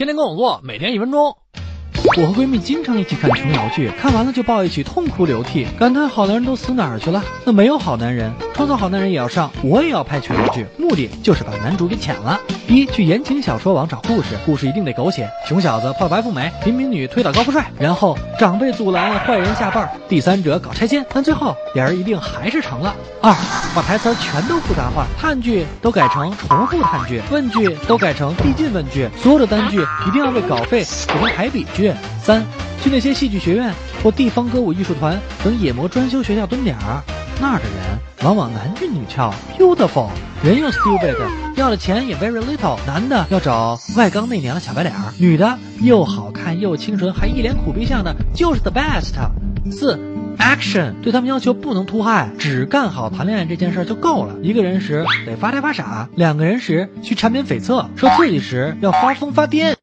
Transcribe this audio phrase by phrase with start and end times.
[0.00, 1.36] 天天跟我做，每天一分钟。
[2.16, 7.22] 我和闺蜜经常一起看琼瑶剧，看完了就抱一起痛哭流涕，感叹好男人都死哪儿去了？
[7.44, 12.38] 那没有好男人，创作好男人也要上，我也要拍全剧，目的就是把男主给抢了。
[12.68, 22.94] 一去言情小说网找故事，故事一定得狗血，穷小子泡白富美，平民女推倒高富帅，然后长辈阻拦，坏人下绊，第三者搞拆迁，但最后俩人一定还是成了。
[23.22, 23.34] 二
[23.74, 31.90] 把台词全都复杂化，叹剧都改成重复叹剧，问句都改成递进问句，所有的单句一定要为稿费改成排比句。
[32.22, 32.44] 三，
[32.82, 37.00] 去那些戏剧学院或地方歌舞艺术团等野模专修学校蹲点儿，
[37.40, 40.10] 那儿的人往往男俊女俏，beautiful，
[40.44, 41.16] 人又 stupid，
[41.56, 42.76] 要的钱也 very little。
[42.86, 49.14] 男的要找外刚内娘的小白脸儿，女的又好看又清纯，还一脸苦逼相的，就是 the best。
[49.70, 49.98] 四。
[50.38, 54.36] Action，对他们要求不能突害，只干好谈恋爱这件事就够了。
[54.42, 59.74] 一个人时得发呆发傻，两个人时需缠绵悱恻，说刺激时要发疯发癫。